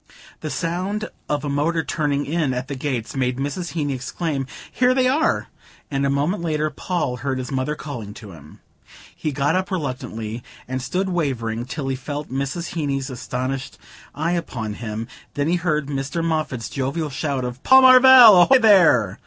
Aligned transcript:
The 0.39 0.49
sound 0.49 1.11
of 1.29 1.45
a 1.45 1.47
motor 1.47 1.83
turning 1.83 2.25
in 2.25 2.55
at 2.55 2.67
the 2.67 2.75
gates 2.75 3.15
made 3.15 3.37
Mrs. 3.37 3.73
Heeny 3.73 3.93
exclaim 3.93 4.47
"Here 4.71 4.95
they 4.95 5.07
are!" 5.07 5.45
and 5.91 6.07
a 6.07 6.09
moment 6.09 6.41
later 6.41 6.71
Paul 6.71 7.17
heard 7.17 7.37
his 7.37 7.51
mother 7.51 7.75
calling 7.75 8.15
to 8.15 8.31
him. 8.31 8.61
He 9.15 9.31
got 9.31 9.55
up 9.55 9.69
reluctantly, 9.69 10.41
and 10.67 10.81
stood 10.81 11.09
wavering 11.09 11.65
till 11.65 11.87
he 11.87 11.95
felt 11.95 12.29
Mrs. 12.31 12.73
Heeny's 12.73 13.11
astonished 13.11 13.77
eye 14.15 14.31
upon 14.31 14.73
him. 14.73 15.07
Then 15.35 15.47
he 15.47 15.57
heard 15.57 15.85
Mr. 15.85 16.25
Moffatt's 16.25 16.67
jovial 16.69 17.11
shout 17.11 17.45
of 17.45 17.61
"Paul 17.61 17.83
Marvell, 17.83 18.41
ahoy 18.41 18.57
there!" 18.57 19.19